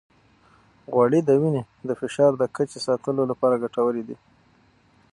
[0.93, 4.17] غوړې د وینې د فشار د کچې ساتلو لپاره ګټورې دي.